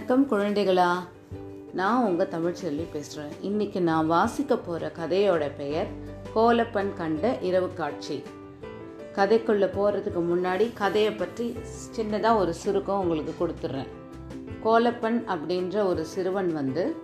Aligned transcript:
வணக்கம் 0.00 0.30
குழந்தைகளா. 0.30 0.90
நான் 1.72 2.04
உங்கள் 2.04 2.28
தமிழ்ச்செல்வி 2.28 2.84
பேசுகிறேன் 2.92 3.32
இன்னைக்கு 3.40 3.80
நான் 3.80 4.06
வாசிக்க 4.06 4.56
போகிற 4.56 4.92
கதையோட 4.98 5.50
பெயர் 5.56 5.86
கோலப்பன் 6.34 6.94
கண்ட 6.96 7.38
இரவு 7.38 7.74
காட்சி. 7.74 8.22
கதைக்குள்ளே 9.16 9.68
போகிறதுக்கு 9.76 10.22
முன்னாடி 10.30 10.70
கதையை 10.74 11.12
பற்றி 11.12 11.56
சின்னதாக 11.96 12.36
ஒரு 12.36 12.54
சுருக்கம் 12.54 13.00
உங்களுக்கு 13.00 13.34
கொடுத்துட்றேன் 13.40 13.90
கோலப்பன் 14.64 15.20
அப்படின்ற 15.34 15.86
ஒரு 15.86 16.04
சிறுவன் 16.04 16.52
வந்து 16.52 16.96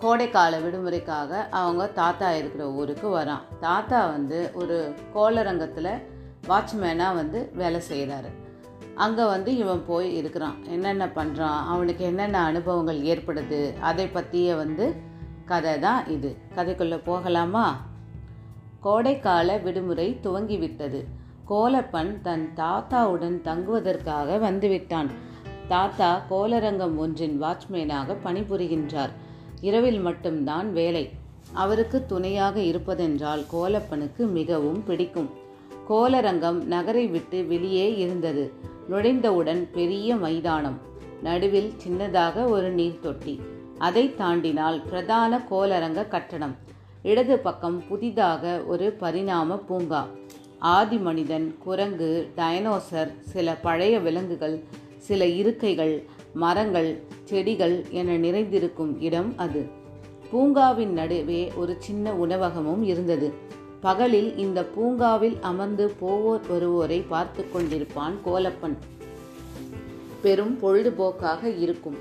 கோடைக்கால 0.00 0.62
விடுமுறைக்காக 0.64 1.48
அவங்க 1.50 1.86
தாத்தா 1.86 2.34
இருக்கிற 2.34 2.70
ஊருக்கு 2.70 3.18
வரான். 3.18 3.46
தாத்தா 3.60 4.06
வந்து 4.06 4.50
ஒரு 4.54 4.94
கோளரங்கத்தில் 5.14 5.94
வாட்ச்மேனாக 6.48 7.14
வந்து 7.14 7.50
வேலை 7.54 7.80
செய்கிறாரு 7.92 8.32
அங்கே 8.98 9.26
வந்து 9.26 9.56
இவன் 9.56 9.82
போய் 9.86 10.16
இருக்கிறான். 10.16 10.64
என்னென்ன 10.64 11.06
பண்ணுறான் 11.06 11.58
அவனுக்கு 11.66 12.04
என்னென்ன 12.04 12.38
அனுபவங்கள் 12.44 13.00
ஏற்படுது? 13.00 13.78
அதை 13.78 14.06
பற்றிய 14.06 14.54
வந்து 14.54 14.94
கதை 15.44 15.78
தான் 15.78 16.06
இது. 16.06 16.36
கதைக்குள்ளே 16.56 17.00
போகலாமா? 17.04 17.66
கோடைக்கால 18.82 19.62
விடுமுறை 19.62 20.18
துவங்கிவிட்டது. 20.22 21.04
கோலப்பன் 21.48 22.20
தன் 22.20 22.52
தாத்தாவுடன் 22.54 23.42
தங்குவதற்காக 23.42 24.38
வந்துவிட்டான். 24.38 25.10
தாத்தா 25.68 26.22
கோலரங்கம் 26.30 26.96
ஒன்றின் 26.96 27.42
வாட்ச்மேனாக 27.42 28.16
பணிபுரிகின்றார். 28.24 29.14
இரவில் 29.60 30.00
மட்டும்தான் 30.00 30.72
வேலை. 30.72 31.10
அவருக்கு 31.52 32.06
துணையாக 32.06 32.60
இருப்பதென்றால் 32.60 33.44
கோலப்பனுக்கு 33.52 34.30
மிகவும் 34.30 34.84
பிடிக்கும். 34.84 35.46
கோலரங்கம் 35.88 36.64
நகரை 36.64 37.06
விட்டு 37.06 37.44
வெளியே 37.44 37.96
இருந்தது. 37.96 38.52
நுழைந்தவுடன் 38.90 39.68
பெரிய 39.72 40.16
மைதானம். 40.16 40.78
நடுவில் 41.22 41.72
சின்னதாக 41.86 42.48
ஒரு 42.48 42.74
நீர்த்தொட்டி. 42.74 43.40
அதை 43.78 44.14
தாண்டினால் 44.18 44.82
பிரதான 44.88 45.46
கோலரங்க 45.50 46.08
கட்டடம். 46.08 46.56
இடது 47.02 47.38
பக்கம் 47.38 47.82
புதிதாக 47.88 48.64
ஒரு 48.66 48.96
பரிணாம 49.00 49.56
பூங்கா. 49.56 50.06
ஆதி 50.58 50.96
மனிதன் 50.96 51.56
குரங்கு 51.58 52.28
டைனோசர் 52.36 53.20
சில 53.20 53.54
பழைய 53.54 53.98
விலங்குகள் 53.98 54.62
சில 54.96 55.26
இருக்கைகள் 55.26 56.04
மரங்கள் 56.34 57.02
செடிகள் 57.24 57.84
என 57.90 58.16
நிறைந்திருக்கும் 58.16 59.00
இடம் 59.00 59.32
அது. 59.36 59.66
பூங்காவின் 60.32 60.92
நடுவே 60.92 61.52
ஒரு 61.56 61.76
சின்ன 61.78 62.12
உணவகமும் 62.12 62.82
இருந்தது. 62.82 63.32
பகலில் 63.80 64.36
இந்த 64.36 64.62
பூங்காவில் 64.62 65.38
அமர்ந்து 65.40 65.94
போவோர் 66.00 66.40
வருவோரை 66.50 67.04
பார்த்து 67.08 67.44
கொண்டிருப்பான் 67.44 68.14
கோலப்பன். 68.26 68.76
பெரும் 70.22 70.58
பொழுதுபோக்காக 70.62 71.58
இருக்கும். 71.58 71.96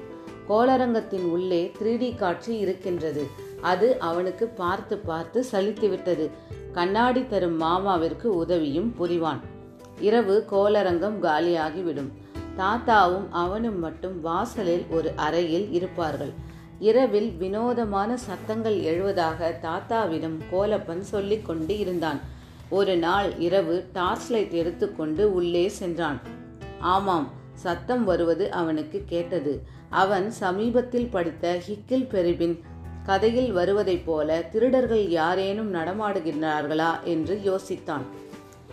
கோளரங்கத்தின் 0.49 1.23
உள்ளே 1.23 1.71
த்ரீ 1.83 2.15
காட்சி 2.15 2.57
இருக்கின்றது. 2.57 3.27
அது 3.61 3.99
அவனுக்கு 3.99 4.47
பார்த்து 4.47 4.97
பார்த்து 4.97 5.45
சலித்துவிட்டது. 5.51 6.29
கண்ணாடி 6.71 7.27
தரும் 7.27 7.61
மாமாவிற்கு 7.61 8.35
உதவியும் 8.35 8.93
புரிவான். 8.99 9.39
இரவு 9.99 10.45
கோளரங்கம் 10.51 11.19
காலியாகிவிடும். 11.21 12.11
தாத்தாவும் 12.57 13.27
அவனும் 13.29 13.79
மட்டும் 13.79 14.21
வாசலில் 14.21 14.85
ஒரு 14.89 15.11
அறையில் 15.15 15.71
இருப்பார்கள். 15.71 16.33
இரவில் 16.79 17.31
வினோதமான 17.31 18.17
சத்தங்கள் 18.17 18.79
எழுவதாக 18.79 19.59
தாத்தாவிடம் 19.61 20.37
கோலப்பன் 20.51 20.99
சொல்லிக் 20.99 21.45
கொண்டு 21.45 21.79
இருந்தான். 21.79 22.19
ஒரு 22.69 22.97
நாள் 22.97 23.37
இரவு 23.37 23.85
டார்ச் 23.93 24.31
லைட் 24.31 24.51
எடுத்துக்கொண்டு 24.51 25.33
உள்ளே 25.33 25.67
சென்றான். 25.67 26.19
ஆமாம் 26.79 27.31
சத்தம் 27.53 28.03
வருவது 28.03 28.51
அவனுக்கு 28.51 29.03
கேட்டது. 29.05 29.63
அவன் 29.89 30.31
சமீபத்தில் 30.31 31.07
படித்த 31.07 31.59
ஹிக்கில் 31.67 32.09
பெருவின் 32.09 32.63
கதையில் 33.05 33.51
வருவதைப் 33.51 34.05
போல 34.05 34.41
திருடர்கள் 34.41 35.09
யாரேனும் 35.09 35.73
நடமாடுகின்றார்களா? 35.73 37.03
என்று 37.03 37.41
யோசித்தான். 37.45 38.01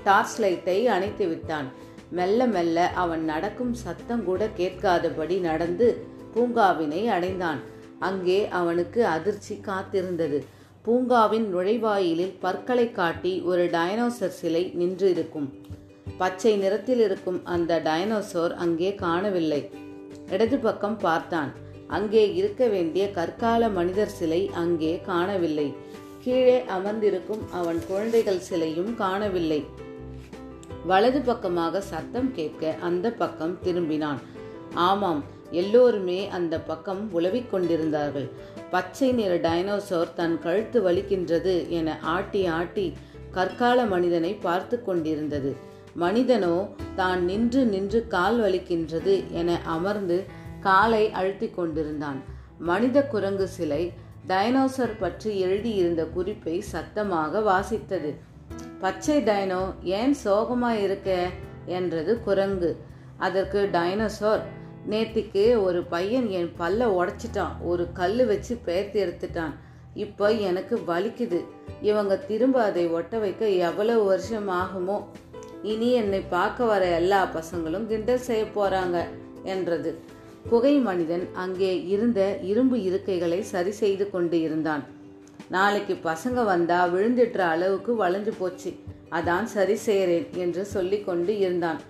டார்ச் 0.04 0.40
லைட்டை 0.40 0.86
அணைத்து 0.86 1.26
விட்டான். 1.26 1.66
மெல்ல 2.10 2.46
மெல்ல 2.46 2.88
அவன் 2.88 3.24
நடக்கும் 3.24 3.74
சத்தம் 3.74 4.24
கூட 4.24 4.48
கேட்காதபடி 4.56 5.40
நடந்து 5.40 6.06
பூங்காவினை 6.34 7.06
அடைந்தான். 7.06 7.72
அங்கே 8.10 8.38
அவனுக்கு 8.58 9.00
அதிர்ச்சி 9.14 9.54
காத்திருந்தது. 9.68 10.38
பூங்காவின் 10.86 11.46
நுழைவாயிலில் 11.54 12.34
பற்களை 12.44 12.86
காட்டி 12.98 13.32
ஒரு 13.50 13.62
டைனோசர் 13.76 14.36
சிலை 14.40 14.62
நின்று 14.80 15.06
இருக்கும். 15.14 15.48
பச்சை 16.18 16.52
நிறத்தில் 16.62 17.02
இருக்கும் 17.06 17.38
அந்த 17.54 17.78
டைனோசோர் 17.88 18.54
அங்கே 18.64 18.90
காணவில்லை. 19.04 19.62
இடது 20.34 20.56
பக்கம் 20.66 20.98
பார்த்தான். 21.06 21.50
அங்கே 21.96 22.24
இருக்க 22.40 22.62
வேண்டிய 22.74 23.04
கற்கால 23.18 23.62
மனிதர் 23.78 24.14
சிலை 24.18 24.40
அங்கே 24.62 24.92
காணவில்லை. 25.10 25.68
கீழே 26.24 26.58
அமர்ந்திருக்கும் 26.76 27.42
அவன் 27.58 27.80
குழந்தைகள் 27.88 28.44
சிலையும் 28.48 28.92
காணவில்லை. 29.02 29.60
வலது 30.90 31.20
பக்கமாக 31.28 31.80
சத்தம் 31.90 32.30
கேட்க 32.38 32.72
அந்த 32.88 33.06
பக்கம் 33.20 33.54
திரும்பினான். 33.64 34.20
ஆமாம் 34.88 35.20
எல்லோருமே 35.50 36.28
அந்த 36.28 36.60
பக்கம் 36.60 37.12
உலவிக் 37.12 37.50
கொண்டிருந்தார்கள் 37.50 38.28
பச்சை 38.70 39.12
நிற 39.12 39.36
டைனோசோர் 39.36 40.14
தன் 40.14 40.38
கழுத்து 40.38 40.80
வலிக்கின்றது 40.82 41.68
என 41.68 41.98
ஆட்டி 42.00 42.46
ஆட்டி 42.46 42.92
கற்கால 43.30 43.84
மனிதனை 43.84 44.34
பார்த்து 44.34 44.82
கொண்டிருந்தது. 44.82 45.56
மனிதனோ 45.96 46.68
தான் 46.94 47.24
நின்று 47.24 47.64
நின்று 47.64 48.06
கால் 48.06 48.40
வலிக்கின்றது 48.40 49.28
என 49.30 49.60
அமர்ந்து 49.64 50.24
காலை 50.60 51.10
அழுத்தி 51.10 51.50
கொண்டிருந்தான். 51.50 52.22
மனித 52.58 53.02
குரங்கு 53.02 53.48
சிலை 53.48 53.92
டைனோசர் 54.28 54.98
பற்றி 54.98 55.40
எழுதியிருந்த 55.40 56.06
குறிப்பை 56.06 56.60
சத்தமாக 56.60 57.40
வாசித்தது. 57.40 58.12
பச்சை 58.80 59.22
டைனோ 59.22 59.62
ஏன் 59.82 60.14
சோகமாக 60.14 60.80
இருக்க 60.80 61.26
என்றது 61.66 62.22
குரங்கு. 62.22 62.76
அதற்கு 63.18 63.70
டைனோசோர் 63.72 64.44
நேத்திக்கு 64.90 65.62
ஒரு 65.62 65.82
பையன் 65.82 66.30
என் 66.30 66.50
பல்ல 66.58 66.88
உடைச்சிட்டான். 67.00 67.54
ஒரு 67.60 67.84
கல் 67.92 68.26
வச்சு 68.26 68.54
பெயர்த்து 68.64 68.98
எடுத்துட்டான். 69.04 69.54
இப்போ 69.94 70.32
எனக்கு 70.32 70.76
வலிக்குது. 70.86 71.40
இவங்க 71.80 72.16
திரும்ப 72.16 72.62
அதை 72.62 72.86
ஒட்ட 72.88 73.18
வைக்க 73.18 73.48
எவ்வளவு 73.48 74.04
வருஷம் 74.04 74.48
ஆகுமோ? 74.48 74.98
இனி 75.62 75.92
என்னை 75.92 76.20
பார்க்க 76.20 76.64
வர 76.64 76.86
எல்லா 76.86 77.28
பசங்களும் 77.34 77.86
கிண்டல் 77.86 78.26
செய்ய 78.28 78.44
போறாங்க 78.44 78.96
என்றது. 79.44 79.92
புகை 80.48 80.74
மனிதன் 80.78 81.28
அங்கே 81.34 81.84
இருந்த 81.84 82.38
இரும்பு 82.42 82.76
இருக்கைகளை 82.76 83.40
சரி 83.40 83.70
செய்து 83.70 84.10
கொண்டு 84.10 84.40
இருந்தான். 84.40 84.84
நாளைக்கு 85.48 85.94
பசங்க 86.04 86.44
வந்தா 86.44 86.86
விழுந்துட்டுற 86.86 87.38
அளவுக்கு 87.38 88.04
வளைஞ்சு 88.04 88.32
போச்சு. 88.38 88.72
அதான் 89.10 89.44
சரி 89.44 89.74
செய்கிறேன் 89.74 90.28
என்று 90.34 90.64
சொல்லி 90.64 91.00
கொண்டு 91.00 91.38
இருந்தான். 91.38 91.80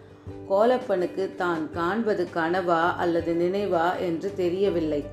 கோலப்பனுக்கு 0.48 1.34
தான் 1.36 1.70
காண்பது 1.72 2.26
கனவா 2.34 2.96
அல்லது 2.96 3.32
நினைவா 3.34 3.98
என்று 3.98 4.32
தெரியவில்லை. 4.34 5.04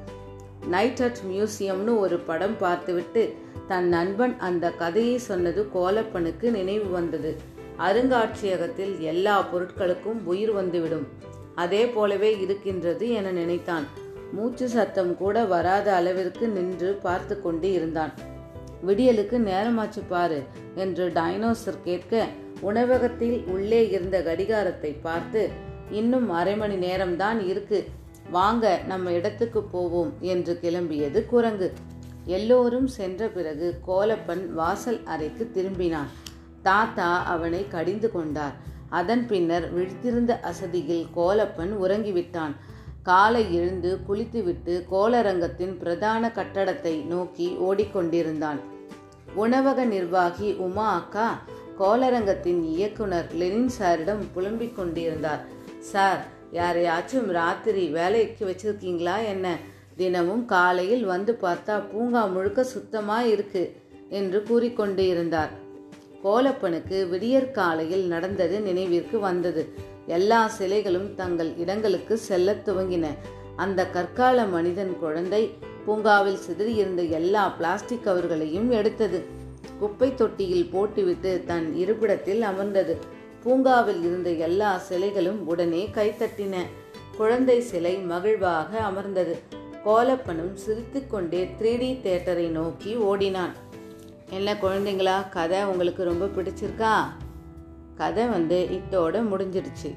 நைட் 0.68 1.02
அட் 1.02 1.22
மியூசியம்னு 1.30 2.00
ஒரு 2.00 2.18
படம் 2.20 2.58
பார்த்துவிட்டு 2.60 3.36
தன் 3.68 3.88
நண்பன் 3.88 4.40
அந்த 4.40 4.72
கதையை 4.72 5.18
சொன்னது 5.18 5.68
கோலப்பனுக்கு 5.74 6.50
நினைவு 6.50 6.90
வந்தது. 6.90 7.38
அருங்காட்சியகத்தில் 7.78 9.00
எல்லா 9.00 9.46
பொருட்களுக்கும் 9.54 10.20
உயிர் 10.24 10.52
வந்துவிடும். 10.52 11.08
அதே 11.56 11.86
போலவே 11.86 12.40
இருக்கின்றது 12.40 13.10
என 13.10 13.32
நினைத்தான். 13.32 13.86
மூச்சு 14.32 14.70
சத்தம் 14.70 15.18
கூட 15.18 15.44
வராத 15.44 15.94
அளவிற்கு 15.94 16.48
நின்று 16.48 16.94
பார்த்து 16.94 17.42
கொண்டு 17.42 17.72
இருந்தான். 17.72 18.12
விடியலுக்கு 18.88 19.38
நேரமாச்சு 19.50 20.02
பாரு 20.08 20.42
என்று 20.76 21.08
டைனோசர் 21.08 21.84
கேட்க 21.84 22.28
உணவகத்தில் 22.62 23.38
உள்ளே 23.48 23.82
இருந்த 23.90 24.18
கடிகாரத்தை 24.22 24.92
பார்த்து 25.02 25.42
இன்னும் 25.90 26.30
அரை 26.40 26.56
மணி 26.56 26.76
நேரம்தான் 26.88 27.40
இருக்கு. 27.46 27.80
வாங்க 28.32 28.66
நம்ம 28.88 29.12
இடத்துக்கு 29.12 29.62
போவோம் 29.62 30.12
என்று 30.34 30.54
கிளம்பியது 30.62 31.26
குரங்கு. 31.26 31.70
எல்லோரும் 32.26 32.88
சென்ற 32.88 33.28
பிறகு 33.28 33.68
கோலப்பன் 33.88 34.44
வாசல் 34.54 35.00
அறைக்கு 35.04 35.46
திரும்பினான். 35.56 36.12
தாத்தா 36.64 37.10
அவனை 37.24 37.62
கடிந்து 37.68 38.12
கொண்டார். 38.12 38.56
அதன் 38.90 39.24
பின்னர் 39.28 39.66
விழித்திருந்த 39.76 40.32
அசதியில் 40.42 41.08
கோலப்பன் 41.16 41.72
உறங்கிவிட்டான். 41.84 42.54
காலை 43.04 43.44
எழுந்து 43.56 43.92
குளித்துவிட்டு 44.08 44.74
கோளரங்கத்தின் 44.92 45.74
பிரதான 45.78 46.32
கட்டடத்தை 46.36 47.06
நோக்கி 47.06 47.48
ஓடிக்கொண்டிருந்தான். 47.68 48.60
உணவக 49.34 49.86
நிர்வாகி 49.86 50.50
உமா 50.66 50.88
அக்கா 50.94 51.28
கோளரங்கத்தின் 51.82 52.64
இயக்குனர் 52.64 53.34
லெனின் 53.34 53.70
சாரிடம் 53.80 54.24
புலம்பிக் 54.34 54.76
கொண்டிருந்தார். 54.76 55.46
சார் 55.80 56.26
யாரையாச்சும் 56.54 57.26
ராத்திரி 57.26 57.88
வேலைக்கு 57.88 58.46
வச்சிருக்கீங்களா 58.46 59.26
என்ன? 59.26 59.58
தினமும் 59.98 60.46
காலையில் 60.46 61.06
வந்து 61.06 61.38
பார்த்தா 61.42 61.90
பூங்கா 61.92 62.26
முழுக்க 62.26 62.64
சுத்தமாக 62.64 63.28
இருக்கு 63.28 63.76
என்று 64.10 64.44
கூறிக்கொண்டு 64.44 65.08
இருந்தார் 65.08 65.50
கோலப்பனுக்கு 66.24 67.10
விடியற் 67.10 67.54
காலையில் 67.54 68.06
நடந்தது 68.08 68.62
நினைவிற்கு 68.62 69.20
வந்தது. 69.20 69.74
எல்லா 70.06 70.52
சிலைகளும் 70.60 71.14
தங்கள் 71.14 71.58
இடங்களுக்கு 71.58 72.18
செல்லத் 72.18 72.70
துவங்கின. 72.70 73.08
அந்த 73.56 73.88
கற்கால 73.88 74.46
மனிதன் 74.46 75.00
குழந்தை 75.00 75.54
பூங்காவில் 75.86 76.40
சிதறியிருந்த 76.48 77.10
எல்லா 77.10 77.50
பிளாஸ்டிக் 77.50 78.08
கவர்களையும் 78.08 78.70
எடுத்தது. 78.70 79.40
குப்பை 79.82 80.10
தொட்டியில் 80.16 80.70
போட்டுவிட்டு 80.72 81.32
தன் 81.46 81.68
இருப்பிடத்தில் 81.76 82.42
அமர்ந்தது. 82.42 82.94
பூங்காவில் 83.44 84.02
இருந்த 84.04 84.30
எல்லா 84.48 84.70
சிலைகளும் 84.90 85.40
உடனே 85.52 85.90
கைத்தட்டின 85.94 86.56
குழந்தை 87.18 87.62
சிலை 87.62 87.94
மகிழ்வாக 87.98 88.80
அமர்ந்தது. 88.90 89.36
கோலப்பனும் 89.86 90.54
சிரித்துக்கொண்டே 90.54 91.42
த்ரீ 91.60 91.72
டி 91.78 91.90
தேட்டரை 92.04 92.48
நோக்கி 92.50 92.94
ஓடினான். 92.96 93.56
என்ன 94.30 94.54
குழந்தைங்களா 94.54 95.30
கதை 95.30 95.64
உங்களுக்கு 95.64 96.04
ரொம்ப 96.04 96.26
பிடிச்சிருக்கா? 96.26 96.94
கதை 97.96 98.26
வந்து 98.28 98.60
இத்தோட 98.78 99.24
முடிஞ்சிடுச்சு. 99.32 99.92